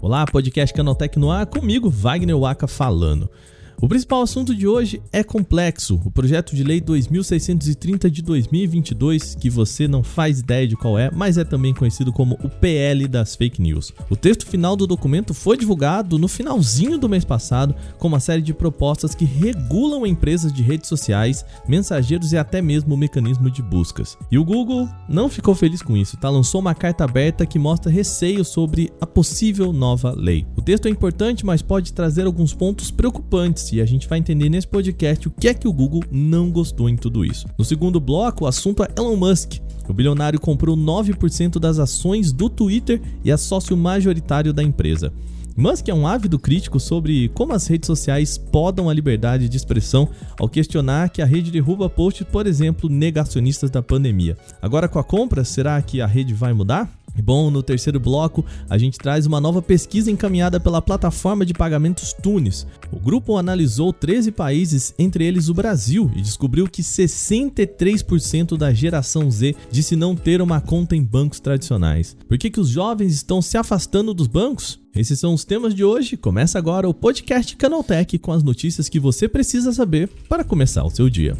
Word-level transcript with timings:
Olá, 0.00 0.24
podcast 0.30 0.72
Canaltech 0.72 1.18
no 1.18 1.32
ar, 1.32 1.44
comigo, 1.46 1.90
Wagner 1.90 2.36
Waka 2.36 2.68
falando. 2.68 3.28
O 3.78 3.86
principal 3.86 4.22
assunto 4.22 4.54
de 4.54 4.66
hoje 4.66 5.02
é 5.12 5.22
complexo, 5.22 6.00
o 6.02 6.10
projeto 6.10 6.56
de 6.56 6.64
lei 6.64 6.80
2630 6.80 8.10
de 8.10 8.22
2022, 8.22 9.34
que 9.34 9.50
você 9.50 9.86
não 9.86 10.02
faz 10.02 10.40
ideia 10.40 10.66
de 10.66 10.74
qual 10.74 10.98
é, 10.98 11.10
mas 11.12 11.36
é 11.36 11.44
também 11.44 11.74
conhecido 11.74 12.10
como 12.10 12.38
o 12.42 12.48
PL 12.48 13.06
das 13.06 13.36
fake 13.36 13.60
news. 13.60 13.92
O 14.08 14.16
texto 14.16 14.46
final 14.46 14.76
do 14.76 14.86
documento 14.86 15.34
foi 15.34 15.58
divulgado 15.58 16.18
no 16.18 16.26
finalzinho 16.26 16.96
do 16.96 17.06
mês 17.06 17.22
passado, 17.22 17.74
com 17.98 18.08
uma 18.08 18.18
série 18.18 18.40
de 18.40 18.54
propostas 18.54 19.14
que 19.14 19.26
regulam 19.26 20.06
empresas 20.06 20.50
de 20.50 20.62
redes 20.62 20.88
sociais, 20.88 21.44
mensageiros 21.68 22.32
e 22.32 22.38
até 22.38 22.62
mesmo 22.62 22.94
o 22.94 22.98
mecanismo 22.98 23.50
de 23.50 23.60
buscas. 23.60 24.16
E 24.32 24.38
o 24.38 24.44
Google 24.44 24.88
não 25.06 25.28
ficou 25.28 25.54
feliz 25.54 25.82
com 25.82 25.94
isso, 25.94 26.16
tá? 26.16 26.30
Lançou 26.30 26.62
uma 26.62 26.74
carta 26.74 27.04
aberta 27.04 27.44
que 27.44 27.58
mostra 27.58 27.92
receio 27.92 28.42
sobre 28.42 28.90
a 29.02 29.06
possível 29.06 29.70
nova 29.70 30.14
lei. 30.16 30.46
O 30.56 30.62
texto 30.62 30.86
é 30.86 30.90
importante, 30.90 31.44
mas 31.44 31.60
pode 31.60 31.92
trazer 31.92 32.24
alguns 32.24 32.54
pontos 32.54 32.90
preocupantes 32.90 33.65
e 33.72 33.80
a 33.80 33.86
gente 33.86 34.08
vai 34.08 34.18
entender 34.18 34.48
nesse 34.48 34.66
podcast 34.66 35.28
o 35.28 35.30
que 35.30 35.48
é 35.48 35.54
que 35.54 35.66
o 35.66 35.72
Google 35.72 36.02
não 36.10 36.50
gostou 36.50 36.88
em 36.88 36.96
tudo 36.96 37.24
isso. 37.24 37.46
No 37.58 37.64
segundo 37.64 37.98
bloco, 37.98 38.44
o 38.44 38.46
assunto 38.46 38.82
é 38.82 38.88
Elon 38.96 39.16
Musk. 39.16 39.54
O 39.88 39.92
bilionário 39.92 40.40
comprou 40.40 40.76
9% 40.76 41.58
das 41.58 41.78
ações 41.78 42.32
do 42.32 42.50
Twitter 42.50 43.00
e 43.24 43.30
é 43.30 43.36
sócio 43.36 43.76
majoritário 43.76 44.52
da 44.52 44.62
empresa. 44.62 45.12
Musk 45.56 45.88
é 45.88 45.94
um 45.94 46.06
ávido 46.06 46.38
crítico 46.38 46.78
sobre 46.78 47.30
como 47.30 47.54
as 47.54 47.66
redes 47.66 47.86
sociais 47.86 48.36
podam 48.36 48.90
a 48.90 48.94
liberdade 48.94 49.48
de 49.48 49.56
expressão 49.56 50.06
ao 50.38 50.50
questionar 50.50 51.08
que 51.08 51.22
a 51.22 51.24
rede 51.24 51.50
derruba 51.50 51.88
posts, 51.88 52.26
por 52.30 52.46
exemplo, 52.46 52.90
negacionistas 52.90 53.70
da 53.70 53.82
pandemia. 53.82 54.36
Agora 54.60 54.86
com 54.86 54.98
a 54.98 55.04
compra, 55.04 55.44
será 55.44 55.80
que 55.80 56.02
a 56.02 56.06
rede 56.06 56.34
vai 56.34 56.52
mudar? 56.52 56.92
Bom, 57.22 57.50
no 57.50 57.62
terceiro 57.62 57.98
bloco, 57.98 58.44
a 58.68 58.78
gente 58.78 58.98
traz 58.98 59.26
uma 59.26 59.40
nova 59.40 59.60
pesquisa 59.62 60.10
encaminhada 60.10 60.60
pela 60.60 60.82
plataforma 60.82 61.44
de 61.44 61.52
pagamentos 61.52 62.12
Tunis. 62.12 62.66
O 62.92 62.98
grupo 62.98 63.36
analisou 63.36 63.92
13 63.92 64.32
países, 64.32 64.94
entre 64.98 65.24
eles 65.24 65.48
o 65.48 65.54
Brasil, 65.54 66.10
e 66.14 66.22
descobriu 66.22 66.66
que 66.66 66.82
63% 66.82 68.56
da 68.56 68.72
geração 68.72 69.30
Z 69.30 69.54
disse 69.70 69.96
não 69.96 70.14
ter 70.14 70.40
uma 70.40 70.60
conta 70.60 70.94
em 70.94 71.02
bancos 71.02 71.40
tradicionais. 71.40 72.16
Por 72.28 72.38
que, 72.38 72.50
que 72.50 72.60
os 72.60 72.68
jovens 72.68 73.14
estão 73.14 73.42
se 73.42 73.56
afastando 73.56 74.14
dos 74.14 74.26
bancos? 74.26 74.78
Esses 74.94 75.20
são 75.20 75.34
os 75.34 75.44
temas 75.44 75.74
de 75.74 75.84
hoje. 75.84 76.16
Começa 76.16 76.58
agora 76.58 76.88
o 76.88 76.94
podcast 76.94 77.54
Canaltech 77.56 78.18
com 78.18 78.32
as 78.32 78.42
notícias 78.42 78.88
que 78.88 78.98
você 78.98 79.28
precisa 79.28 79.72
saber 79.72 80.08
para 80.28 80.42
começar 80.42 80.84
o 80.84 80.90
seu 80.90 81.10
dia. 81.10 81.36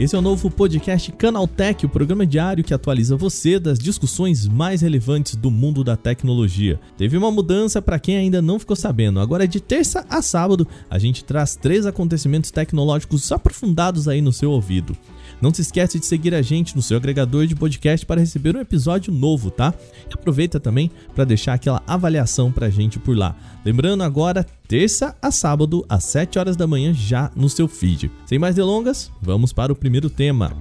Esse 0.00 0.16
é 0.16 0.18
o 0.18 0.22
novo 0.22 0.50
podcast 0.50 1.12
Canaltech, 1.12 1.84
o 1.84 1.88
programa 1.90 2.24
diário 2.24 2.64
que 2.64 2.72
atualiza 2.72 3.18
você 3.18 3.60
das 3.60 3.78
discussões 3.78 4.48
mais 4.48 4.80
relevantes 4.80 5.36
do 5.36 5.50
mundo 5.50 5.84
da 5.84 5.94
tecnologia. 5.94 6.80
Teve 6.96 7.18
uma 7.18 7.30
mudança 7.30 7.82
para 7.82 7.98
quem 7.98 8.16
ainda 8.16 8.40
não 8.40 8.58
ficou 8.58 8.74
sabendo. 8.74 9.20
Agora, 9.20 9.46
de 9.46 9.60
terça 9.60 10.06
a 10.08 10.22
sábado, 10.22 10.66
a 10.88 10.98
gente 10.98 11.22
traz 11.22 11.54
três 11.54 11.84
acontecimentos 11.84 12.50
tecnológicos 12.50 13.30
aprofundados 13.30 14.08
aí 14.08 14.22
no 14.22 14.32
seu 14.32 14.50
ouvido. 14.52 14.96
Não 15.38 15.52
se 15.52 15.60
esquece 15.60 16.00
de 16.00 16.06
seguir 16.06 16.34
a 16.34 16.40
gente 16.40 16.74
no 16.74 16.80
seu 16.80 16.96
agregador 16.96 17.46
de 17.46 17.54
podcast 17.54 18.06
para 18.06 18.22
receber 18.22 18.56
um 18.56 18.60
episódio 18.60 19.12
novo, 19.12 19.50
tá? 19.50 19.74
E 20.08 20.14
aproveita 20.14 20.58
também 20.58 20.90
para 21.14 21.24
deixar 21.24 21.52
aquela 21.52 21.82
avaliação 21.86 22.50
para 22.50 22.68
a 22.68 22.70
gente 22.70 22.98
por 22.98 23.14
lá. 23.14 23.36
Lembrando 23.62 24.02
agora, 24.02 24.46
terça 24.70 25.16
a 25.20 25.32
sábado, 25.32 25.84
às 25.88 26.04
7 26.04 26.38
horas 26.38 26.54
da 26.54 26.64
manhã, 26.64 26.94
já 26.94 27.28
no 27.34 27.48
seu 27.48 27.66
feed. 27.66 28.08
Sem 28.24 28.38
mais 28.38 28.54
delongas, 28.54 29.10
vamos 29.20 29.52
para 29.52 29.72
o 29.72 29.76
primeiro 29.76 30.08
tema. 30.08 30.56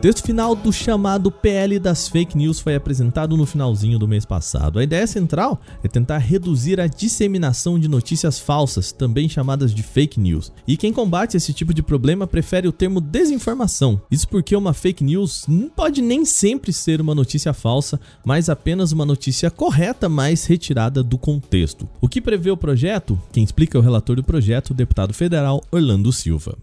Texto 0.00 0.22
final 0.24 0.54
do 0.54 0.72
chamado 0.72 1.28
PL 1.28 1.76
das 1.80 2.06
fake 2.06 2.38
news 2.38 2.60
foi 2.60 2.76
apresentado 2.76 3.36
no 3.36 3.44
finalzinho 3.44 3.98
do 3.98 4.06
mês 4.06 4.24
passado. 4.24 4.78
A 4.78 4.84
ideia 4.84 5.04
central 5.08 5.60
é 5.82 5.88
tentar 5.88 6.18
reduzir 6.18 6.80
a 6.80 6.86
disseminação 6.86 7.80
de 7.80 7.88
notícias 7.88 8.38
falsas, 8.38 8.92
também 8.92 9.28
chamadas 9.28 9.74
de 9.74 9.82
fake 9.82 10.20
news. 10.20 10.52
E 10.68 10.76
quem 10.76 10.92
combate 10.92 11.36
esse 11.36 11.52
tipo 11.52 11.74
de 11.74 11.82
problema 11.82 12.28
prefere 12.28 12.68
o 12.68 12.72
termo 12.72 13.00
desinformação. 13.00 14.00
Isso 14.08 14.28
porque 14.28 14.54
uma 14.54 14.72
fake 14.72 15.02
news 15.02 15.44
não 15.48 15.68
pode 15.68 16.00
nem 16.00 16.24
sempre 16.24 16.72
ser 16.72 17.00
uma 17.00 17.14
notícia 17.14 17.52
falsa, 17.52 17.98
mas 18.24 18.48
apenas 18.48 18.92
uma 18.92 19.04
notícia 19.04 19.50
correta, 19.50 20.08
mas 20.08 20.44
retirada 20.44 21.02
do 21.02 21.18
contexto. 21.18 21.88
O 22.00 22.08
que 22.08 22.20
prevê 22.20 22.52
o 22.52 22.56
projeto? 22.56 23.20
Quem 23.32 23.42
explica 23.42 23.76
é 23.76 23.80
o 23.80 23.84
relator 23.84 24.14
do 24.14 24.22
projeto, 24.22 24.70
o 24.70 24.74
deputado 24.74 25.12
federal 25.12 25.60
Orlando 25.72 26.12
Silva. 26.12 26.56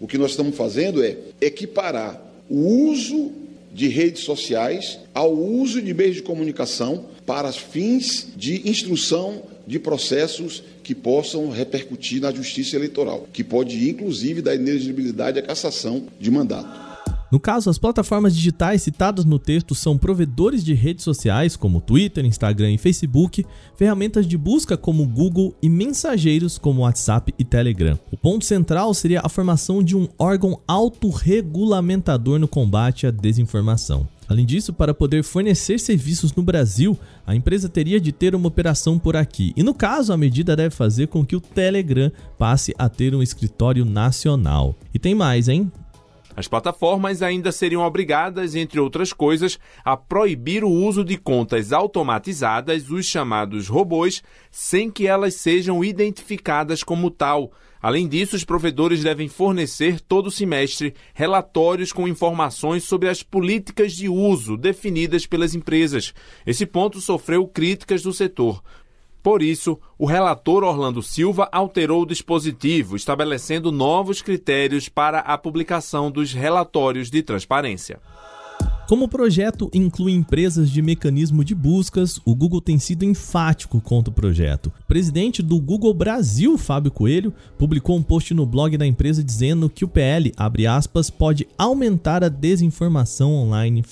O 0.00 0.08
que 0.08 0.18
nós 0.18 0.32
estamos 0.32 0.56
fazendo 0.56 1.00
é 1.00 1.16
equiparar 1.40 2.31
o 2.48 2.88
uso 2.88 3.32
de 3.72 3.88
redes 3.88 4.22
sociais 4.22 4.98
ao 5.14 5.32
uso 5.32 5.80
de 5.80 5.94
meios 5.94 6.16
de 6.16 6.22
comunicação 6.22 7.06
para 7.24 7.52
fins 7.52 8.28
de 8.36 8.68
instrução 8.68 9.42
de 9.66 9.78
processos 9.78 10.62
que 10.82 10.94
possam 10.94 11.48
repercutir 11.48 12.20
na 12.20 12.32
justiça 12.32 12.76
eleitoral, 12.76 13.28
que 13.32 13.44
pode 13.44 13.88
inclusive 13.88 14.42
dar 14.42 14.54
inelegibilidade 14.54 15.38
à 15.38 15.42
cassação 15.42 16.06
de 16.20 16.30
mandato. 16.30 16.91
No 17.32 17.40
caso, 17.40 17.70
as 17.70 17.78
plataformas 17.78 18.36
digitais 18.36 18.82
citadas 18.82 19.24
no 19.24 19.38
texto 19.38 19.74
são 19.74 19.96
provedores 19.96 20.62
de 20.62 20.74
redes 20.74 21.02
sociais 21.02 21.56
como 21.56 21.80
Twitter, 21.80 22.26
Instagram 22.26 22.72
e 22.72 22.76
Facebook, 22.76 23.46
ferramentas 23.74 24.26
de 24.26 24.36
busca 24.36 24.76
como 24.76 25.06
Google 25.06 25.56
e 25.62 25.66
mensageiros 25.66 26.58
como 26.58 26.82
WhatsApp 26.82 27.32
e 27.38 27.42
Telegram. 27.42 27.98
O 28.10 28.18
ponto 28.18 28.44
central 28.44 28.92
seria 28.92 29.22
a 29.24 29.30
formação 29.30 29.82
de 29.82 29.96
um 29.96 30.06
órgão 30.18 30.60
autorregulamentador 30.68 32.38
no 32.38 32.46
combate 32.46 33.06
à 33.06 33.10
desinformação. 33.10 34.06
Além 34.28 34.44
disso, 34.44 34.74
para 34.74 34.92
poder 34.92 35.24
fornecer 35.24 35.80
serviços 35.80 36.34
no 36.34 36.42
Brasil, 36.42 36.98
a 37.26 37.34
empresa 37.34 37.66
teria 37.66 37.98
de 37.98 38.12
ter 38.12 38.34
uma 38.34 38.48
operação 38.48 38.98
por 38.98 39.16
aqui. 39.16 39.54
E 39.56 39.62
no 39.62 39.72
caso, 39.72 40.12
a 40.12 40.18
medida 40.18 40.54
deve 40.54 40.74
fazer 40.74 41.06
com 41.08 41.24
que 41.24 41.36
o 41.36 41.40
Telegram 41.40 42.12
passe 42.38 42.74
a 42.78 42.90
ter 42.90 43.14
um 43.14 43.22
escritório 43.22 43.86
nacional. 43.86 44.74
E 44.92 44.98
tem 44.98 45.14
mais, 45.14 45.48
hein? 45.48 45.72
As 46.34 46.48
plataformas 46.48 47.22
ainda 47.22 47.52
seriam 47.52 47.82
obrigadas, 47.82 48.54
entre 48.54 48.80
outras 48.80 49.12
coisas, 49.12 49.58
a 49.84 49.96
proibir 49.96 50.64
o 50.64 50.70
uso 50.70 51.04
de 51.04 51.16
contas 51.16 51.72
automatizadas, 51.72 52.90
os 52.90 53.04
chamados 53.04 53.68
robôs, 53.68 54.22
sem 54.50 54.90
que 54.90 55.06
elas 55.06 55.34
sejam 55.34 55.84
identificadas 55.84 56.82
como 56.82 57.10
tal. 57.10 57.52
Além 57.82 58.06
disso, 58.06 58.36
os 58.36 58.44
provedores 58.44 59.02
devem 59.02 59.28
fornecer 59.28 60.00
todo 60.00 60.30
semestre 60.30 60.94
relatórios 61.12 61.92
com 61.92 62.06
informações 62.06 62.84
sobre 62.84 63.08
as 63.08 63.24
políticas 63.24 63.92
de 63.92 64.08
uso 64.08 64.56
definidas 64.56 65.26
pelas 65.26 65.52
empresas. 65.52 66.14
Esse 66.46 66.64
ponto 66.64 67.00
sofreu 67.00 67.46
críticas 67.46 68.02
do 68.02 68.12
setor. 68.12 68.62
Por 69.22 69.40
isso, 69.40 69.78
o 69.96 70.04
relator 70.04 70.64
Orlando 70.64 71.00
Silva 71.00 71.48
alterou 71.52 72.02
o 72.02 72.06
dispositivo, 72.06 72.96
estabelecendo 72.96 73.70
novos 73.70 74.20
critérios 74.20 74.88
para 74.88 75.20
a 75.20 75.38
publicação 75.38 76.10
dos 76.10 76.32
relatórios 76.32 77.08
de 77.08 77.22
transparência. 77.22 78.00
Como 78.88 79.04
o 79.04 79.08
projeto 79.08 79.70
inclui 79.72 80.12
empresas 80.12 80.68
de 80.68 80.82
mecanismo 80.82 81.44
de 81.44 81.54
buscas, 81.54 82.20
o 82.24 82.34
Google 82.34 82.60
tem 82.60 82.78
sido 82.80 83.04
enfático 83.04 83.80
contra 83.80 84.10
o 84.10 84.14
projeto. 84.14 84.66
O 84.66 84.86
presidente 84.86 85.40
do 85.40 85.58
Google 85.60 85.94
Brasil, 85.94 86.58
Fábio 86.58 86.90
Coelho, 86.90 87.32
publicou 87.56 87.96
um 87.96 88.02
post 88.02 88.34
no 88.34 88.44
blog 88.44 88.76
da 88.76 88.86
empresa 88.86 89.22
dizendo 89.22 89.70
que 89.70 89.84
o 89.84 89.88
PL, 89.88 90.32
aspas, 90.66 91.10
pode 91.10 91.46
aumentar 91.56 92.24
a 92.24 92.28
desinformação 92.28 93.32
online, 93.32 93.84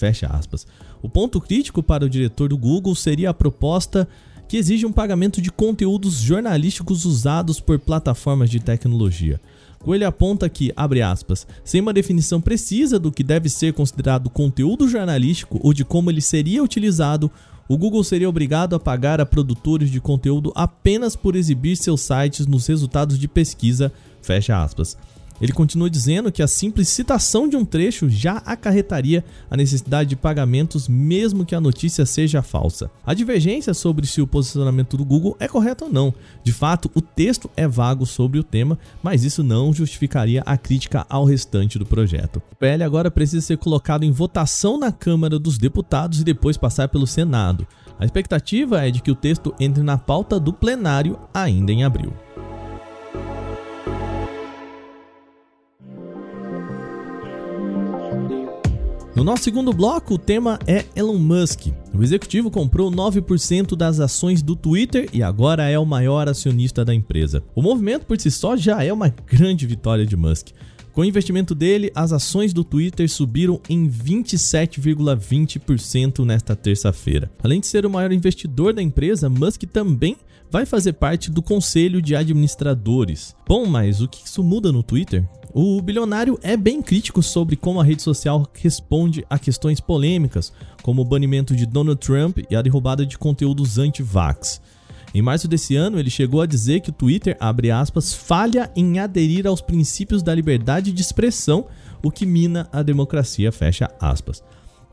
O 1.01 1.09
ponto 1.09 1.41
crítico 1.41 1.83
para 1.83 2.05
o 2.05 2.11
diretor 2.11 2.49
do 2.49 2.59
Google 2.59 2.95
seria 2.95 3.31
a 3.31 3.35
proposta 3.35 4.07
que 4.51 4.57
exige 4.57 4.85
um 4.85 4.91
pagamento 4.91 5.41
de 5.41 5.49
conteúdos 5.49 6.15
jornalísticos 6.15 7.05
usados 7.05 7.61
por 7.61 7.79
plataformas 7.79 8.51
de 8.51 8.59
tecnologia. 8.59 9.41
Coelho 9.79 10.09
aponta 10.09 10.49
que, 10.49 10.73
abre 10.75 11.03
aspas, 11.03 11.47
sem 11.63 11.81
uma 11.81 11.93
definição 11.93 12.41
precisa 12.41 12.99
do 12.99 13.13
que 13.13 13.23
deve 13.23 13.49
ser 13.49 13.73
considerado 13.73 14.29
conteúdo 14.29 14.89
jornalístico 14.89 15.61
ou 15.63 15.73
de 15.73 15.85
como 15.85 16.11
ele 16.11 16.21
seria 16.21 16.65
utilizado, 16.65 17.31
o 17.69 17.79
Google 17.79 18.03
seria 18.03 18.29
obrigado 18.29 18.75
a 18.75 18.81
pagar 18.81 19.21
a 19.21 19.25
produtores 19.25 19.89
de 19.89 20.01
conteúdo 20.01 20.51
apenas 20.57 21.15
por 21.15 21.37
exibir 21.37 21.77
seus 21.77 22.01
sites 22.01 22.45
nos 22.45 22.67
resultados 22.67 23.21
de 23.21 23.29
pesquisa, 23.29 23.93
fecha 24.21 24.61
aspas. 24.61 24.99
Ele 25.41 25.53
continua 25.53 25.89
dizendo 25.89 26.31
que 26.31 26.43
a 26.43 26.47
simples 26.47 26.89
citação 26.89 27.49
de 27.49 27.57
um 27.57 27.65
trecho 27.65 28.09
já 28.11 28.39
acarretaria 28.39 29.25
a 29.51 29.57
necessidade 29.57 30.11
de 30.11 30.17
pagamentos, 30.17 30.87
mesmo 30.87 31.47
que 31.47 31.55
a 31.55 31.61
notícia 31.61 32.05
seja 32.05 32.43
falsa. 32.43 32.91
Há 33.05 33.15
divergência 33.15 33.73
sobre 33.73 34.07
se 34.07 34.21
o 34.21 34.27
posicionamento 34.27 34.97
do 34.97 35.05
Google 35.05 35.37
é 35.41 35.49
correto 35.49 35.87
ou 35.87 35.93
não. 35.93 36.15
De 36.45 36.53
fato, 36.53 36.91
o 36.95 37.01
texto 37.01 37.51
é 37.57 37.67
vago 37.67 38.05
sobre 38.05 38.39
o 38.39 38.45
tema, 38.45 38.79
mas 39.03 39.25
isso 39.25 39.43
não 39.43 39.73
justificaria 39.73 40.43
a 40.45 40.57
crítica 40.57 41.07
ao 41.09 41.25
restante 41.25 41.79
do 41.79 41.87
projeto. 41.87 42.43
O 42.53 42.57
PL 42.57 42.83
agora 42.83 43.11
precisa 43.11 43.45
ser 43.45 43.57
colocado 43.57 44.05
em 44.05 44.11
votação 44.11 44.79
na 44.79 44.93
Câmara 44.93 45.39
dos 45.39 45.57
Deputados 45.57 46.21
e 46.21 46.25
depois 46.25 46.57
passar 46.57 46.89
pelo 46.89 47.07
Senado. 47.07 47.67
A 47.99 48.05
expectativa 48.05 48.87
é 48.87 48.91
de 48.91 49.03
que 49.03 49.11
o 49.11 49.15
texto 49.15 49.55
entre 49.61 49.83
na 49.83 49.99
pauta 49.99 50.41
do 50.41 50.53
plenário 50.53 51.19
ainda 51.35 51.71
em 51.71 51.85
abril. 51.85 52.13
No 59.21 59.25
nosso 59.25 59.45
segundo 59.45 59.71
bloco, 59.71 60.15
o 60.15 60.19
tema 60.19 60.59
é 60.67 60.83
Elon 60.97 61.19
Musk. 61.19 61.67
O 61.93 62.03
executivo 62.03 62.51
comprou 62.51 62.91
9% 62.91 63.77
das 63.77 64.01
ações 64.01 64.41
do 64.41 64.57
Twitter 64.57 65.11
e 65.13 65.23
agora 65.23 65.69
é 65.69 65.79
o 65.79 65.85
maior 65.85 66.27
acionista 66.27 66.87
da 66.87 66.95
empresa. 66.95 67.43
O 67.55 67.61
movimento 67.61 68.07
por 68.07 68.19
si 68.19 68.31
só 68.31 68.57
já 68.57 68.83
é 68.83 68.91
uma 68.91 69.11
grande 69.31 69.67
vitória 69.67 70.07
de 70.07 70.17
Musk. 70.17 70.53
Com 70.95 71.03
o 71.03 71.05
investimento 71.05 71.55
dele, 71.55 71.93
as 71.95 72.15
ações 72.15 72.55
do 72.55 72.65
Twitter 72.65 73.11
subiram 73.11 73.61
em 73.69 73.87
27,20% 73.91 76.25
nesta 76.25 76.57
terça-feira. 76.57 77.31
Além 77.45 77.61
de 77.61 77.67
ser 77.67 77.85
o 77.85 77.91
maior 77.91 78.13
investidor 78.13 78.73
da 78.73 78.81
empresa, 78.81 79.29
Musk 79.29 79.65
também 79.65 80.17
vai 80.51 80.65
fazer 80.65 80.95
parte 80.95 81.31
do 81.31 81.43
conselho 81.43 82.01
de 82.01 82.17
administradores. 82.17 83.37
Bom, 83.47 83.67
mas 83.67 84.01
o 84.01 84.09
que 84.09 84.27
isso 84.27 84.43
muda 84.43 84.73
no 84.73 84.83
Twitter? 84.83 85.29
O 85.53 85.83
bilionário 85.83 86.39
é 86.43 86.57
bem 86.57 86.81
crítico 86.81 87.21
sobre 87.23 87.57
como 87.57 87.81
a 87.81 87.85
rede 87.85 88.03
social 88.03 88.47
responde 88.55 89.27
a 89.29 89.37
questões 89.37 89.81
polêmicas, 89.81 90.53
como 90.81 91.03
o 91.03 91.05
banimento 91.05 91.57
de 91.57 91.67
Donald 91.67 92.01
Trump 92.01 92.39
e 92.49 92.55
a 92.55 92.63
derrubada 92.63 93.05
de 93.05 93.19
conteúdos 93.19 93.77
anti-vax. 93.77 94.61
Em 95.13 95.21
março 95.21 95.49
desse 95.49 95.75
ano, 95.75 95.99
ele 95.99 96.09
chegou 96.09 96.41
a 96.41 96.47
dizer 96.47 96.81
que 96.81 96.91
o 96.91 96.93
Twitter, 96.93 97.37
aspas, 97.75 98.15
falha 98.15 98.71
em 98.77 99.01
aderir 99.01 99.45
aos 99.45 99.61
princípios 99.61 100.23
da 100.23 100.33
liberdade 100.33 100.93
de 100.93 101.03
expressão, 101.03 101.67
o 102.01 102.13
que 102.13 102.25
mina 102.25 102.69
a 102.73 102.81
democracia. 102.81 103.51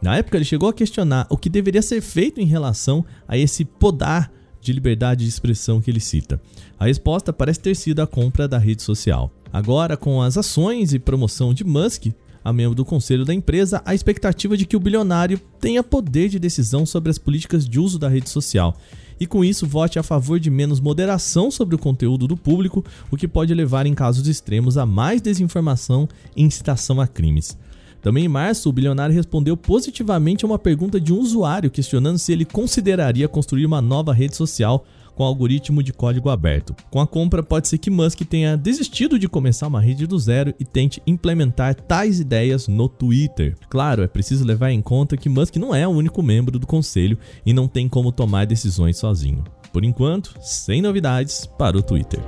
Na 0.02 0.18
época, 0.18 0.38
ele 0.38 0.46
chegou 0.46 0.70
a 0.70 0.74
questionar 0.74 1.28
o 1.30 1.38
que 1.38 1.50
deveria 1.50 1.84
ser 1.84 2.02
feito 2.02 2.42
em 2.42 2.46
relação 2.46 3.06
a 3.28 3.38
esse 3.38 3.64
podar 3.64 4.32
de 4.60 4.74
liberdade 4.74 5.24
de 5.24 5.30
expressão 5.30 5.80
que 5.80 5.92
ele 5.92 6.00
cita. 6.00 6.42
A 6.80 6.86
resposta 6.86 7.32
parece 7.32 7.60
ter 7.60 7.76
sido 7.76 8.02
a 8.02 8.08
compra 8.08 8.48
da 8.48 8.58
rede 8.58 8.82
social. 8.82 9.32
Agora, 9.52 9.98
com 9.98 10.22
as 10.22 10.38
ações 10.38 10.94
e 10.94 11.00
promoção 11.00 11.54
de 11.54 11.64
Musk, 11.64 12.08
a 12.44 12.54
membro 12.54 12.76
do 12.76 12.86
conselho 12.86 13.26
da 13.26 13.34
empresa, 13.34 13.82
a 13.86 13.94
expectativa 13.94 14.56
de 14.56 14.66
que 14.66 14.76
o 14.76 14.80
bilionário 14.80 15.40
tenha 15.60 15.84
poder 15.84 16.30
de 16.30 16.40
decisão 16.40 16.86
sobre 16.86 17.10
as 17.10 17.18
políticas 17.18 17.68
de 17.68 17.80
uso 17.80 18.00
da 18.00 18.08
rede 18.08 18.30
social 18.30 18.76
e 19.20 19.26
com 19.26 19.44
isso 19.44 19.66
vote 19.66 19.98
a 20.00 20.04
favor 20.04 20.40
de 20.40 20.50
menos 20.50 20.80
moderação 20.80 21.50
sobre 21.50 21.76
o 21.76 21.80
conteúdo 21.80 22.28
do 22.28 22.38
público, 22.38 22.86
o 23.12 23.18
que 23.18 23.28
pode 23.28 23.54
levar 23.54 23.86
em 23.86 23.94
casos 23.94 24.28
extremos 24.28 24.78
a 24.78 24.86
mais 24.86 25.22
desinformação 25.22 26.08
e 26.36 26.44
incitação 26.44 27.02
a 27.02 27.08
crimes. 27.08 27.58
Também 28.02 28.26
em 28.26 28.30
março, 28.30 28.70
o 28.70 28.72
bilionário 28.72 29.16
respondeu 29.16 29.58
positivamente 29.58 30.46
a 30.46 30.48
uma 30.48 30.60
pergunta 30.60 31.02
de 31.02 31.12
um 31.12 31.20
usuário 31.20 31.72
questionando 31.72 32.20
se 32.20 32.32
ele 32.32 32.46
consideraria 32.46 33.28
construir 33.28 33.66
uma 33.66 33.82
nova 33.82 34.14
rede 34.14 34.36
social 34.36 34.86
com 35.18 35.24
algoritmo 35.24 35.82
de 35.82 35.92
código 35.92 36.30
aberto. 36.30 36.76
Com 36.92 37.02
a 37.02 37.08
compra, 37.08 37.42
pode 37.42 37.68
ser 37.68 37.80
que 37.80 37.90
Musk 37.90 38.22
tenha 38.22 38.56
desistido 38.56 39.18
de 39.18 39.28
começar 39.28 39.66
uma 39.66 39.82
rede 39.82 40.06
do 40.06 40.20
zero 40.20 40.54
e 40.60 40.64
tente 40.64 41.02
implementar 41.08 41.74
tais 41.74 42.20
ideias 42.20 42.68
no 42.68 42.88
Twitter. 42.88 43.58
Claro, 43.68 44.04
é 44.04 44.08
preciso 44.08 44.46
levar 44.46 44.70
em 44.70 44.82
conta 44.82 45.18
que 45.18 45.28
Musk 45.28 45.56
não 45.56 45.74
é 45.74 45.88
o 45.88 45.92
único 45.92 46.22
membro 46.22 46.60
do 46.60 46.68
conselho 46.68 47.18
e 47.44 47.52
não 47.52 47.68
tem 47.68 47.90
como 47.90 48.12
tomar 48.12 48.46
decisões 48.46 48.98
sozinho. 48.98 49.44
Por 49.74 49.84
enquanto, 49.84 50.36
sem 50.40 50.84
novidades 50.84 51.48
para 51.58 51.76
o 51.76 51.82
Twitter. 51.82 52.22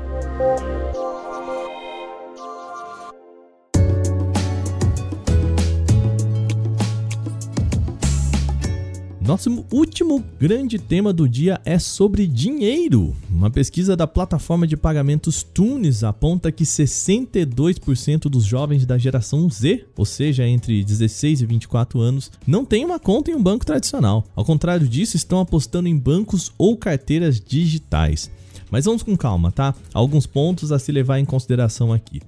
Nosso 9.29 9.63
último 9.71 10.25
grande 10.39 10.79
tema 10.79 11.13
do 11.13 11.29
dia 11.29 11.61
é 11.63 11.77
sobre 11.77 12.25
dinheiro. 12.25 13.15
Uma 13.29 13.51
pesquisa 13.51 13.95
da 13.95 14.07
plataforma 14.07 14.65
de 14.65 14.75
pagamentos 14.75 15.43
Tunes 15.43 16.03
aponta 16.03 16.51
que 16.51 16.63
62% 16.63 18.21
dos 18.21 18.43
jovens 18.43 18.87
da 18.87 18.97
geração 18.97 19.47
Z, 19.47 19.85
ou 19.95 20.03
seja, 20.03 20.47
entre 20.47 20.83
16 20.83 21.43
e 21.43 21.45
24 21.45 21.99
anos, 21.99 22.31
não 22.47 22.65
têm 22.65 22.83
uma 22.83 22.97
conta 22.97 23.29
em 23.29 23.35
um 23.35 23.43
banco 23.43 23.63
tradicional. 23.63 24.25
Ao 24.35 24.43
contrário 24.43 24.87
disso, 24.87 25.15
estão 25.15 25.39
apostando 25.39 25.87
em 25.87 25.95
bancos 25.95 26.51
ou 26.57 26.75
carteiras 26.75 27.39
digitais. 27.39 28.31
Mas 28.71 28.85
vamos 28.85 29.03
com 29.03 29.15
calma, 29.15 29.51
tá? 29.51 29.75
Alguns 29.93 30.25
pontos 30.25 30.71
a 30.71 30.79
se 30.79 30.91
levar 30.91 31.19
em 31.19 31.25
consideração 31.25 31.93
aqui. 31.93 32.19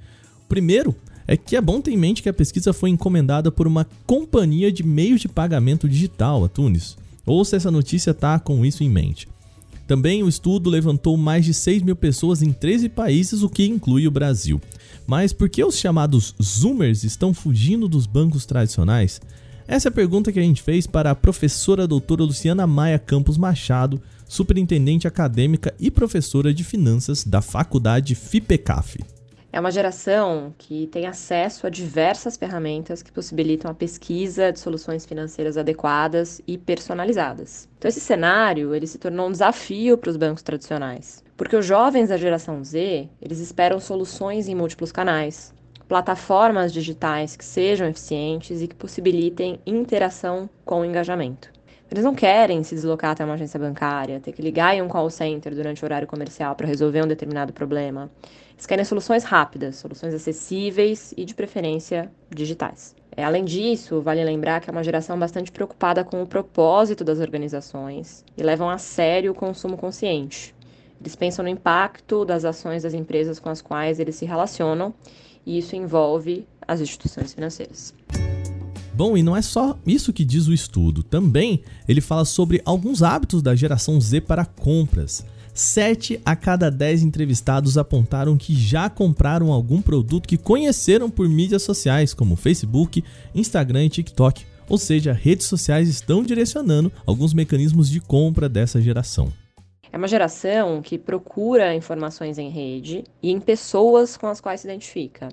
Primeiro, 0.48 0.96
é 1.28 1.38
que 1.38 1.56
é 1.56 1.62
bom 1.62 1.82
ter 1.82 1.92
em 1.92 1.98
mente 1.98 2.22
que 2.22 2.30
a 2.30 2.34
pesquisa 2.34 2.74
foi 2.74 2.90
encomendada 2.90 3.52
por 3.52 3.68
uma 3.68 3.88
companhia 4.06 4.72
de 4.72 4.84
meios 4.84 5.22
de 5.22 5.28
pagamento 5.28 5.88
digital, 5.88 6.44
a 6.44 6.50
Tunis. 6.50 6.98
Ouça 7.26 7.56
essa 7.56 7.72
notícia 7.72 8.14
tá 8.14 8.40
com 8.40 8.66
isso 8.66 8.84
em 8.84 8.90
mente. 8.90 9.28
Também 9.88 10.24
o 10.24 10.30
estudo 10.30 10.70
levantou 10.70 11.18
mais 11.18 11.44
de 11.44 11.54
6 11.54 11.82
mil 11.84 11.96
pessoas 11.96 12.42
em 12.42 12.52
13 12.54 12.90
países, 12.90 13.44
o 13.44 13.50
que 13.50 13.66
inclui 13.66 14.08
o 14.08 14.12
Brasil. 14.12 14.62
Mas 15.06 15.34
por 15.34 15.50
que 15.50 15.64
os 15.64 15.78
chamados 15.78 16.34
Zoomers 16.42 17.04
estão 17.04 17.34
fugindo 17.34 17.88
dos 17.88 18.06
bancos 18.06 18.46
tradicionais? 18.46 19.20
Essa 19.68 19.88
é 19.88 19.90
a 19.90 19.94
pergunta 19.94 20.32
que 20.32 20.40
a 20.40 20.44
gente 20.44 20.62
fez 20.62 20.88
para 20.88 21.12
a 21.12 21.16
professora 21.16 21.88
doutora 21.88 22.24
Luciana 22.24 22.66
Maia 22.66 22.98
Campos 22.98 23.38
Machado, 23.38 24.02
superintendente 24.28 25.08
acadêmica 25.08 25.74
e 25.80 25.92
professora 25.92 26.54
de 26.54 26.64
finanças 26.64 27.24
da 27.24 27.42
Faculdade 27.42 28.16
FIPECAF. 28.16 29.00
É 29.54 29.60
uma 29.60 29.70
geração 29.70 30.54
que 30.58 30.88
tem 30.88 31.06
acesso 31.06 31.68
a 31.68 31.70
diversas 31.70 32.38
ferramentas 32.38 33.04
que 33.04 33.12
possibilitam 33.12 33.70
a 33.70 33.74
pesquisa 33.74 34.50
de 34.50 34.58
soluções 34.58 35.06
financeiras 35.06 35.58
adequadas 35.58 36.42
e 36.48 36.58
personalizadas. 36.58 37.68
Então 37.78 37.90
esse 37.90 38.00
cenário, 38.00 38.74
ele 38.74 38.88
se 38.88 38.98
tornou 38.98 39.28
um 39.28 39.32
desafio 39.32 39.98
para 39.98 40.10
os 40.10 40.16
bancos 40.16 40.42
tradicionais, 40.42 41.22
porque 41.36 41.58
os 41.58 41.66
jovens 41.66 42.08
da 42.08 42.16
geração 42.16 42.64
Z, 42.64 43.10
eles 43.22 43.40
esperam 43.40 43.78
soluções 43.78 44.48
em 44.48 44.56
múltiplos 44.56 44.94
canais, 44.94 45.54
plataformas 45.86 46.72
digitais 46.72 47.36
que 47.36 47.44
sejam 47.44 47.90
eficientes 47.90 48.62
e 48.62 48.70
que 48.70 48.76
possibilitem 48.76 49.60
interação 49.66 50.50
com 50.64 50.86
engajamento. 50.86 51.52
Eles 51.92 52.06
não 52.06 52.16
querem 52.16 52.64
se 52.64 52.74
deslocar 52.74 53.12
até 53.12 53.26
uma 53.26 53.34
agência 53.34 53.60
bancária, 53.60 54.22
ter 54.22 54.32
que 54.32 54.42
ligar 54.42 54.74
em 54.74 54.82
um 54.82 54.88
call 54.88 55.10
center 55.10 55.54
durante 55.54 55.84
o 55.84 55.86
horário 55.86 56.08
comercial 56.08 56.56
para 56.56 56.66
resolver 56.66 57.04
um 57.04 57.08
determinado 57.08 57.52
problema. 57.52 58.10
Eles 58.62 58.68
querem 58.68 58.86
soluções 58.86 59.24
rápidas, 59.24 59.78
soluções 59.78 60.14
acessíveis 60.14 61.16
e, 61.18 61.26
de 61.26 61.34
preferência, 61.34 62.12
digitais. 62.30 62.96
É, 63.18 63.24
além 63.24 63.44
disso, 63.44 64.04
vale 64.04 64.24
lembrar 64.24 64.62
que 64.62 64.70
é 64.70 64.72
uma 64.72 64.84
geração 64.84 65.18
bastante 65.18 65.52
preocupada 65.52 66.04
com 66.04 66.22
o 66.22 66.28
propósito 66.28 67.04
das 67.04 67.18
organizações 67.18 68.24
e 68.38 68.44
levam 68.44 68.70
a 68.70 68.78
sério 68.78 69.32
o 69.32 69.36
consumo 69.36 69.76
consciente. 69.78 70.54
Eles 71.00 71.16
pensam 71.16 71.42
no 71.42 71.50
impacto 71.50 72.24
das 72.24 72.46
ações 72.46 72.84
das 72.84 72.94
empresas 72.94 73.40
com 73.40 73.50
as 73.50 73.64
quais 73.64 74.00
eles 74.00 74.16
se 74.16 74.26
relacionam, 74.26 74.94
e 75.44 75.58
isso 75.58 75.76
envolve 75.76 76.46
as 76.68 76.82
instituições 76.82 77.34
financeiras. 77.34 77.96
Bom, 78.94 79.18
e 79.18 79.24
não 79.24 79.36
é 79.36 79.42
só 79.42 79.76
isso 79.88 80.14
que 80.14 80.24
diz 80.24 80.48
o 80.48 80.54
estudo. 80.54 81.02
Também 81.02 81.64
ele 81.88 82.00
fala 82.00 82.26
sobre 82.26 82.62
alguns 82.64 83.02
hábitos 83.02 83.42
da 83.42 83.56
geração 83.56 84.00
Z 84.00 84.22
para 84.22 84.46
compras. 84.46 85.26
7 85.54 86.22
a 86.24 86.36
cada 86.36 86.72
10 86.72 87.04
entrevistados 87.04 87.78
apontaram 87.78 88.38
que 88.38 88.54
já 88.54 88.90
compraram 88.90 89.52
algum 89.52 89.82
produto 89.82 90.28
que 90.28 90.38
conheceram 90.38 91.10
por 91.10 91.28
mídias 91.28 91.64
sociais, 91.64 92.14
como 92.14 92.36
Facebook, 92.36 93.04
Instagram 93.36 93.86
e 93.86 93.90
TikTok. 93.90 94.46
Ou 94.70 94.78
seja, 94.78 95.12
redes 95.12 95.48
sociais 95.48 95.90
estão 95.90 96.24
direcionando 96.24 96.92
alguns 97.06 97.34
mecanismos 97.34 97.90
de 97.90 98.00
compra 98.00 98.48
dessa 98.48 98.82
geração. 98.82 99.32
É 99.92 99.98
uma 99.98 100.08
geração 100.08 100.82
que 100.82 100.98
procura 100.98 101.76
informações 101.76 102.38
em 102.38 102.50
rede 102.50 103.04
e 103.22 103.30
em 103.30 103.40
pessoas 103.42 104.16
com 104.16 104.28
as 104.28 104.40
quais 104.40 104.62
se 104.62 104.68
identifica. 104.68 105.28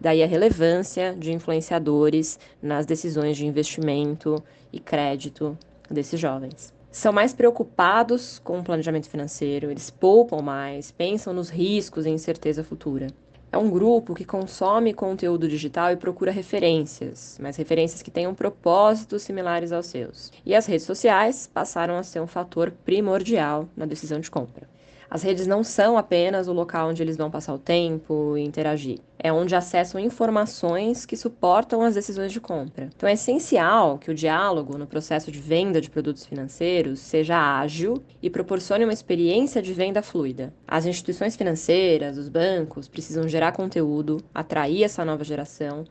Daí 0.00 0.22
a 0.22 0.26
relevância 0.26 1.14
de 1.14 1.30
influenciadores 1.30 2.38
nas 2.62 2.86
decisões 2.86 3.36
de 3.36 3.46
investimento 3.46 4.42
e 4.72 4.80
crédito 4.80 5.58
desses 5.90 6.18
jovens. 6.18 6.72
São 6.92 7.12
mais 7.12 7.32
preocupados 7.32 8.40
com 8.40 8.58
o 8.58 8.64
planejamento 8.64 9.08
financeiro, 9.08 9.70
eles 9.70 9.90
poupam 9.90 10.42
mais, 10.42 10.90
pensam 10.90 11.32
nos 11.32 11.48
riscos 11.48 12.04
e 12.04 12.10
incerteza 12.10 12.64
futura. 12.64 13.06
É 13.52 13.56
um 13.56 13.70
grupo 13.70 14.12
que 14.12 14.24
consome 14.24 14.92
conteúdo 14.92 15.48
digital 15.48 15.92
e 15.92 15.96
procura 15.96 16.32
referências, 16.32 17.38
mas 17.40 17.56
referências 17.56 18.02
que 18.02 18.10
tenham 18.10 18.34
propósitos 18.34 19.22
similares 19.22 19.70
aos 19.70 19.86
seus. 19.86 20.32
E 20.44 20.52
as 20.52 20.66
redes 20.66 20.84
sociais 20.84 21.48
passaram 21.52 21.96
a 21.96 22.02
ser 22.02 22.20
um 22.20 22.26
fator 22.26 22.72
primordial 22.84 23.68
na 23.76 23.86
decisão 23.86 24.18
de 24.18 24.30
compra. 24.30 24.68
As 25.10 25.24
redes 25.24 25.44
não 25.44 25.64
são 25.64 25.98
apenas 25.98 26.46
o 26.46 26.52
local 26.52 26.90
onde 26.90 27.02
eles 27.02 27.16
vão 27.16 27.28
passar 27.28 27.52
o 27.52 27.58
tempo 27.58 28.36
e 28.36 28.44
interagir. 28.44 29.00
É 29.18 29.32
onde 29.32 29.56
acessam 29.56 30.00
informações 30.00 31.04
que 31.04 31.16
suportam 31.16 31.82
as 31.82 31.96
decisões 31.96 32.30
de 32.32 32.40
compra. 32.40 32.88
Então 32.94 33.08
é 33.08 33.14
essencial 33.14 33.98
que 33.98 34.08
o 34.08 34.14
diálogo 34.14 34.78
no 34.78 34.86
processo 34.86 35.32
de 35.32 35.40
venda 35.40 35.80
de 35.80 35.90
produtos 35.90 36.24
financeiros 36.24 37.00
seja 37.00 37.58
ágil 37.58 38.00
e 38.22 38.30
proporcione 38.30 38.84
uma 38.84 38.92
experiência 38.92 39.60
de 39.60 39.72
venda 39.72 40.00
fluida. 40.00 40.54
As 40.64 40.86
instituições 40.86 41.34
financeiras, 41.34 42.16
os 42.16 42.28
bancos, 42.28 42.86
precisam 42.86 43.26
gerar 43.26 43.50
conteúdo, 43.50 44.22
atrair 44.32 44.84
essa 44.84 45.04
nova 45.04 45.24
geração, 45.24 45.84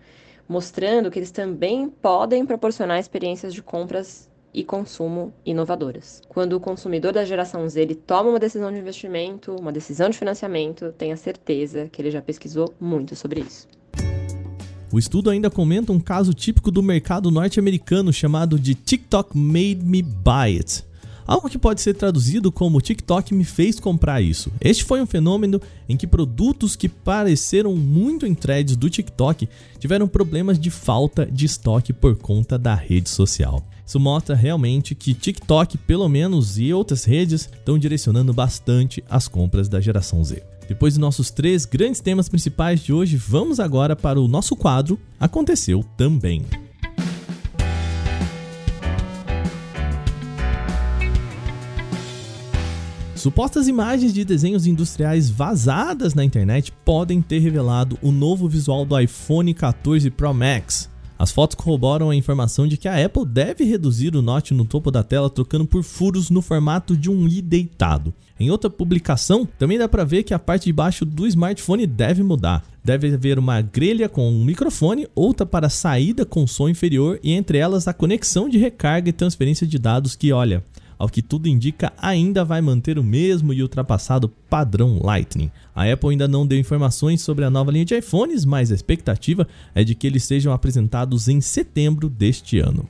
mostrando 0.48 1.12
que 1.12 1.20
eles 1.20 1.30
também 1.30 1.90
podem 1.90 2.46
proporcionar 2.46 2.98
experiências 2.98 3.54
de 3.54 3.62
compras 3.62 4.30
e 4.60 4.64
consumo 4.64 5.34
inovadoras. 5.46 6.22
Quando 6.28 6.54
o 6.54 6.60
consumidor 6.60 7.14
da 7.14 7.24
geração 7.24 7.68
Z 7.70 7.82
ele 7.82 7.96
toma 7.96 8.30
uma 8.30 8.40
decisão 8.40 8.70
de 8.70 8.78
investimento, 8.78 9.56
uma 9.56 9.72
decisão 9.72 10.10
de 10.10 10.18
financiamento, 10.18 10.94
tenha 10.98 11.16
certeza 11.16 11.88
que 11.90 12.02
ele 12.02 12.12
já 12.12 12.22
pesquisou 12.22 12.74
muito 12.80 13.16
sobre 13.16 13.40
isso. 13.40 13.68
O 14.92 15.00
estudo 15.00 15.30
ainda 15.30 15.50
comenta 15.50 15.94
um 15.94 16.00
caso 16.00 16.34
típico 16.34 16.70
do 16.70 16.84
mercado 16.84 17.32
norte-americano 17.32 18.12
chamado 18.12 18.60
de 18.60 18.76
TikTok 18.76 19.38
Made 19.38 19.80
Me 19.84 20.02
Buy 20.02 20.58
It. 20.58 20.84
Algo 21.30 21.48
que 21.48 21.60
pode 21.60 21.80
ser 21.80 21.94
traduzido 21.94 22.52
como 22.52 22.82
TikTok 22.82 23.36
me 23.36 23.44
fez 23.44 23.80
comprar 23.80 24.20
isso. 24.20 24.52
Este 24.60 24.84
foi 24.84 25.00
um 25.00 25.06
fenômeno 25.06 25.62
em 25.88 25.96
que 25.96 26.08
produtos 26.08 26.76
que 26.76 26.90
pareceram 26.90 27.76
muito 27.76 28.26
em 28.26 28.34
threads 28.34 28.76
do 28.76 28.90
TikTok 28.90 29.48
tiveram 29.78 30.08
problemas 30.08 30.58
de 30.58 30.72
falta 30.72 31.28
de 31.28 31.46
estoque 31.46 31.94
por 31.94 32.16
conta 32.16 32.58
da 32.58 32.74
rede 32.74 33.12
social. 33.12 33.64
Isso 33.86 34.00
mostra 34.00 34.36
realmente 34.36 34.96
que 34.96 35.14
TikTok, 35.14 35.78
pelo 35.78 36.10
menos, 36.10 36.58
e 36.58 36.74
outras 36.74 37.04
redes 37.04 37.42
estão 37.42 37.78
direcionando 37.78 38.34
bastante 38.34 39.04
as 39.08 39.28
compras 39.28 39.70
da 39.70 39.80
geração 39.80 40.24
Z. 40.24 40.42
Depois 40.68 40.96
de 40.96 41.00
nossos 41.00 41.30
três 41.30 41.64
grandes 41.64 42.02
temas 42.02 42.28
principais 42.28 42.80
de 42.80 42.92
hoje, 42.92 43.18
vamos 43.18 43.60
agora 43.60 43.96
para 43.96 44.20
o 44.20 44.28
nosso 44.28 44.56
quadro 44.56 45.00
Aconteceu 45.20 45.86
Também. 45.96 46.44
Supostas 53.20 53.68
imagens 53.68 54.14
de 54.14 54.24
desenhos 54.24 54.66
industriais 54.66 55.30
vazadas 55.30 56.14
na 56.14 56.24
internet 56.24 56.72
podem 56.86 57.22
ter 57.22 57.40
revelado 57.40 58.00
o 58.02 58.14
novo 58.14 58.48
visual 58.48 58.86
do 58.86 58.98
iPhone 58.98 59.54
14 59.54 60.10
Pro 60.10 60.34
Max, 60.34 60.90
as 61.20 61.32
fotos 61.32 61.56
corroboram 61.56 62.10
a 62.10 62.16
informação 62.16 62.66
de 62.66 62.78
que 62.78 62.88
a 62.88 63.06
Apple 63.06 63.26
deve 63.26 63.66
reduzir 63.66 64.16
o 64.16 64.22
note 64.22 64.54
no 64.54 64.64
topo 64.64 64.90
da 64.90 65.04
tela 65.04 65.30
trocando 65.30 65.66
por 65.66 65.84
furos 65.84 66.30
no 66.30 66.42
formato 66.42 66.96
de 66.96 67.12
um 67.12 67.28
i 67.28 67.42
deitado. 67.42 68.14
Em 68.40 68.50
outra 68.50 68.70
publicação, 68.70 69.46
também 69.58 69.78
dá 69.78 69.90
para 69.90 70.06
ver 70.06 70.24
que 70.24 70.34
a 70.34 70.40
parte 70.40 70.68
de 70.68 70.74
baixo 70.74 71.04
do 71.04 71.28
smartphone 71.28 71.86
deve 71.86 72.24
mudar. 72.24 72.64
Deve 72.82 73.14
haver 73.14 73.38
uma 73.38 73.60
grelha 73.60 74.08
com 74.08 74.32
um 74.32 74.46
microfone, 74.46 75.10
outra 75.14 75.46
para 75.46 75.68
saída 75.68 76.26
com 76.26 76.48
som 76.48 76.70
inferior 76.70 77.20
e 77.22 77.34
entre 77.34 77.58
elas 77.58 77.86
a 77.86 77.94
conexão 77.94 78.48
de 78.48 78.58
recarga 78.58 79.10
e 79.10 79.14
transferência 79.14 79.68
de 79.68 79.78
dados 79.78 80.16
que, 80.16 80.32
olha, 80.32 80.64
ao 81.00 81.08
que 81.08 81.22
tudo 81.22 81.48
indica, 81.48 81.94
ainda 81.98 82.44
vai 82.44 82.60
manter 82.60 83.00
o 83.00 83.04
mesmo 83.04 83.54
e 83.54 83.62
ultrapassado 83.62 84.28
padrão 84.50 85.00
Lightning. 85.02 85.50
A 85.74 85.90
Apple 85.90 86.10
ainda 86.10 86.28
não 86.28 86.46
deu 86.46 86.60
informações 86.60 87.22
sobre 87.22 87.46
a 87.46 87.50
nova 87.50 87.72
linha 87.72 87.86
de 87.86 87.98
iPhones, 87.98 88.44
mas 88.44 88.70
a 88.70 88.76
expectativa 88.76 89.48
é 89.74 89.82
de 89.82 89.96
que 89.96 90.06
eles 90.06 90.26
sejam 90.26 90.52
apresentados 90.52 91.30
em 91.30 91.40
setembro 91.40 92.10
deste 92.10 92.60
ano. 92.60 92.86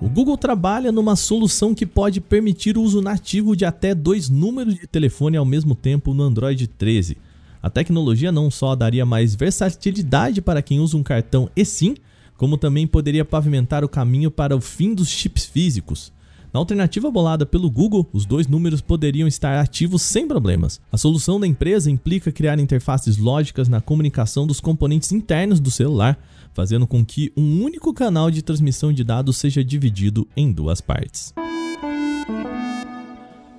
O 0.00 0.08
Google 0.08 0.38
trabalha 0.38 0.90
numa 0.90 1.14
solução 1.14 1.74
que 1.74 1.84
pode 1.84 2.22
permitir 2.22 2.78
o 2.78 2.82
uso 2.82 3.02
nativo 3.02 3.54
de 3.54 3.66
até 3.66 3.94
dois 3.94 4.30
números 4.30 4.74
de 4.74 4.86
telefone 4.86 5.36
ao 5.36 5.44
mesmo 5.44 5.74
tempo 5.74 6.14
no 6.14 6.22
Android 6.22 6.66
13. 6.66 7.18
A 7.62 7.68
tecnologia 7.68 8.32
não 8.32 8.50
só 8.50 8.74
daria 8.74 9.04
mais 9.04 9.34
versatilidade 9.34 10.40
para 10.40 10.62
quem 10.62 10.80
usa 10.80 10.96
um 10.96 11.02
cartão 11.02 11.50
eSIM, 11.54 11.94
como 12.40 12.56
também 12.56 12.86
poderia 12.86 13.22
pavimentar 13.22 13.84
o 13.84 13.88
caminho 13.88 14.30
para 14.30 14.56
o 14.56 14.62
fim 14.62 14.94
dos 14.94 15.10
chips 15.10 15.44
físicos. 15.44 16.10
Na 16.50 16.58
alternativa 16.58 17.10
bolada 17.10 17.44
pelo 17.44 17.70
Google, 17.70 18.08
os 18.14 18.24
dois 18.24 18.46
números 18.46 18.80
poderiam 18.80 19.28
estar 19.28 19.60
ativos 19.60 20.00
sem 20.00 20.26
problemas. 20.26 20.80
A 20.90 20.96
solução 20.96 21.38
da 21.38 21.46
empresa 21.46 21.90
implica 21.90 22.32
criar 22.32 22.58
interfaces 22.58 23.18
lógicas 23.18 23.68
na 23.68 23.82
comunicação 23.82 24.46
dos 24.46 24.58
componentes 24.58 25.12
internos 25.12 25.60
do 25.60 25.70
celular, 25.70 26.18
fazendo 26.54 26.86
com 26.86 27.04
que 27.04 27.30
um 27.36 27.62
único 27.62 27.92
canal 27.92 28.30
de 28.30 28.40
transmissão 28.40 28.90
de 28.90 29.04
dados 29.04 29.36
seja 29.36 29.62
dividido 29.62 30.26
em 30.34 30.50
duas 30.50 30.80
partes. 30.80 31.34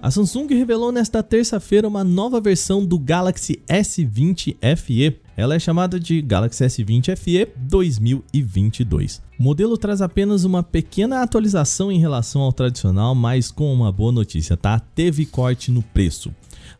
A 0.01 0.09
Samsung 0.09 0.47
revelou 0.47 0.91
nesta 0.91 1.21
terça-feira 1.21 1.87
uma 1.87 2.03
nova 2.03 2.41
versão 2.41 2.83
do 2.83 2.97
Galaxy 2.97 3.61
S20 3.69 4.57
FE. 4.75 5.21
Ela 5.41 5.55
é 5.55 5.59
chamada 5.59 5.99
de 5.99 6.21
Galaxy 6.21 6.63
S20 6.63 7.15
FE 7.15 7.47
2022. 7.55 9.23
O 9.39 9.41
modelo 9.41 9.75
traz 9.75 9.99
apenas 9.99 10.43
uma 10.43 10.61
pequena 10.61 11.23
atualização 11.23 11.91
em 11.91 11.97
relação 11.97 12.43
ao 12.43 12.53
tradicional, 12.53 13.15
mas 13.15 13.49
com 13.49 13.73
uma 13.73 13.91
boa 13.91 14.11
notícia, 14.11 14.55
tá? 14.55 14.79
Teve 14.79 15.25
corte 15.25 15.71
no 15.71 15.81
preço. 15.81 16.31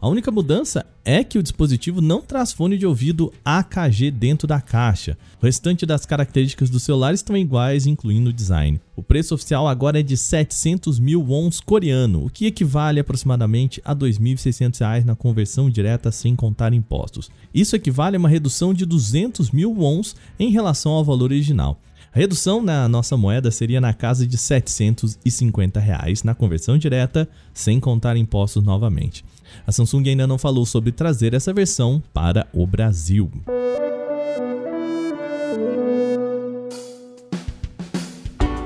A 0.02 0.10
única 0.10 0.32
mudança 0.32 0.84
é 1.06 1.24
que 1.24 1.38
o 1.38 1.44
dispositivo 1.44 2.02
não 2.02 2.24
traz 2.24 2.52
fone 2.52 2.76
de 2.76 2.88
ouvido 2.88 3.32
AKG 3.46 4.10
dentro 4.10 4.48
da 4.48 4.60
caixa. 4.60 5.16
O 5.40 5.46
restante 5.46 5.86
das 5.86 6.08
características 6.08 6.72
do 6.72 6.80
celular 6.80 7.14
estão 7.14 7.38
iguais, 7.38 7.86
incluindo 7.86 8.32
o 8.32 8.34
design. 8.34 8.82
O 8.96 9.04
preço 9.04 9.36
oficial 9.36 9.68
agora 9.68 10.00
é 10.00 10.04
de 10.04 10.18
700 10.18 11.00
mil 11.00 11.22
wons 11.22 11.60
coreano, 11.60 12.26
o 12.26 12.32
que 12.32 12.48
equivale 12.48 13.00
aproximadamente 13.00 13.80
a 13.86 13.96
2.600 13.96 14.80
reais 14.80 15.06
na 15.06 15.16
conversão 15.16 15.70
direta 15.70 16.12
sem 16.12 16.36
contar 16.36 16.74
impostos. 16.74 17.30
Isso 17.54 17.76
equivale 17.76 18.16
a 18.16 18.20
uma 18.20 18.28
redução 18.28 18.74
de 18.74 18.88
200 18.88 19.52
mil 19.52 19.72
wons 19.72 20.16
em 20.40 20.50
relação 20.50 20.94
ao 20.94 21.06
valor 21.06 21.26
original. 21.26 21.80
A 22.14 22.20
redução 22.20 22.62
na 22.62 22.90
nossa 22.90 23.16
moeda 23.16 23.50
seria 23.52 23.80
na 23.80 23.94
casa 23.94 24.28
de 24.28 24.38
750 24.38 25.80
reais 25.80 26.24
na 26.24 26.36
conversão 26.36 26.78
direta, 26.78 27.26
sem 27.54 27.80
contar 27.80 28.18
impostos 28.18 28.62
novamente. 28.62 29.24
A 29.66 29.72
Samsung 29.72 30.10
ainda 30.10 30.28
não 30.28 30.38
falou 30.38 30.66
sobre 30.66 30.92
trazer 30.92 31.34
essa 31.34 31.54
versão 31.54 32.04
para 32.14 32.46
o 32.54 32.68
Brasil. 32.68 33.32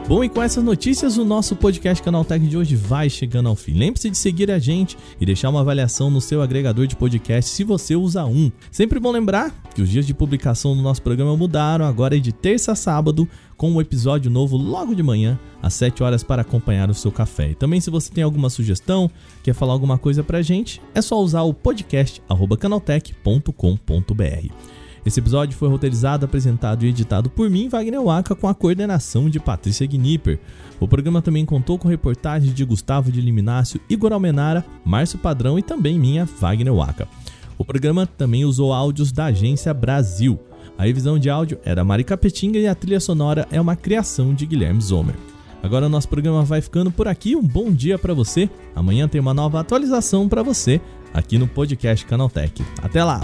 Bom, 0.07 0.23
e 0.23 0.29
com 0.29 0.39
essas 0.39 0.63
notícias, 0.63 1.17
o 1.17 1.25
nosso 1.25 1.55
podcast 1.55 2.03
Canaltech 2.03 2.45
de 2.45 2.55
hoje 2.55 2.75
vai 2.75 3.09
chegando 3.09 3.49
ao 3.49 3.55
fim. 3.55 3.73
Lembre-se 3.73 4.07
de 4.07 4.15
seguir 4.15 4.51
a 4.51 4.59
gente 4.59 4.95
e 5.19 5.25
deixar 5.25 5.49
uma 5.49 5.61
avaliação 5.61 6.11
no 6.11 6.21
seu 6.21 6.43
agregador 6.43 6.85
de 6.85 6.95
podcast 6.95 7.49
se 7.49 7.63
você 7.63 7.95
usa 7.95 8.23
um. 8.23 8.51
Sempre 8.71 8.99
bom 8.99 9.09
lembrar 9.09 9.51
que 9.73 9.81
os 9.81 9.89
dias 9.89 10.05
de 10.05 10.13
publicação 10.13 10.75
do 10.75 10.83
nosso 10.83 11.01
programa 11.01 11.35
mudaram, 11.35 11.85
agora 11.85 12.15
é 12.15 12.19
de 12.19 12.31
terça 12.31 12.73
a 12.73 12.75
sábado, 12.75 13.27
com 13.57 13.71
um 13.71 13.81
episódio 13.81 14.29
novo 14.29 14.57
logo 14.57 14.93
de 14.93 15.01
manhã, 15.01 15.39
às 15.59 15.73
7 15.73 16.03
horas, 16.03 16.23
para 16.23 16.43
acompanhar 16.43 16.87
o 16.87 16.93
seu 16.93 17.11
café. 17.11 17.49
E 17.49 17.55
também, 17.55 17.81
se 17.81 17.89
você 17.89 18.13
tem 18.13 18.23
alguma 18.23 18.51
sugestão, 18.51 19.09
quer 19.41 19.55
falar 19.55 19.73
alguma 19.73 19.97
coisa 19.97 20.23
pra 20.23 20.43
gente, 20.43 20.79
é 20.93 21.01
só 21.01 21.19
usar 21.19 21.41
o 21.41 21.53
podcast 21.53 22.21
canaltech.com.br. 22.59 24.84
Esse 25.05 25.19
episódio 25.19 25.55
foi 25.55 25.69
roteirizado, 25.69 26.25
apresentado 26.25 26.83
e 26.83 26.89
editado 26.89 27.29
por 27.29 27.47
mim, 27.47 27.69
Wagner 27.69 28.01
Waka, 28.01 28.33
com 28.33 28.47
a 28.47 28.55
coordenação 28.55 29.29
de 29.29 29.39
Patrícia 29.39 29.85
Gnipper. 29.85 30.39
O 30.79 30.87
programa 30.87 31.21
também 31.21 31.45
contou 31.45 31.77
com 31.77 31.87
reportagens 31.87 32.53
de 32.53 32.65
Gustavo 32.65 33.11
de 33.11 33.21
Liminácio, 33.21 33.79
Igor 33.87 34.11
Almenara, 34.11 34.65
Márcio 34.83 35.19
Padrão 35.19 35.59
e 35.59 35.61
também 35.61 35.99
minha, 35.99 36.25
Wagner 36.25 36.73
Waka. 36.73 37.07
O 37.55 37.63
programa 37.63 38.07
também 38.07 38.45
usou 38.45 38.73
áudios 38.73 39.11
da 39.11 39.25
Agência 39.25 39.73
Brasil. 39.73 40.39
A 40.77 40.85
revisão 40.85 41.19
de 41.19 41.29
áudio 41.29 41.59
é 41.63 41.75
da 41.75 41.83
Mari 41.83 42.03
Capetinga 42.03 42.57
e 42.57 42.67
a 42.67 42.75
trilha 42.75 42.99
sonora 42.99 43.47
é 43.51 43.61
uma 43.61 43.75
criação 43.75 44.33
de 44.33 44.45
Guilherme 44.45 44.81
Zomer. 44.81 45.15
Agora 45.61 45.87
nosso 45.87 46.09
programa 46.09 46.43
vai 46.43 46.61
ficando 46.61 46.91
por 46.91 47.07
aqui. 47.07 47.35
Um 47.35 47.41
bom 47.41 47.71
dia 47.71 47.97
para 47.97 48.13
você. 48.13 48.49
Amanhã 48.75 49.07
tem 49.07 49.21
uma 49.21 49.33
nova 49.33 49.59
atualização 49.59 50.27
para 50.27 50.43
você 50.43 50.81
aqui 51.13 51.37
no 51.37 51.47
podcast 51.47 52.05
Canaltech. 52.05 52.63
Até 52.81 53.03
lá. 53.03 53.21